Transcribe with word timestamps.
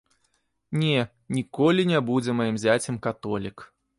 Не, 0.83 1.01
ніколі 1.37 1.85
не 1.91 2.01
будзе 2.09 2.37
маім 2.41 2.57
зяцем 2.65 2.95
католік. 3.07 3.57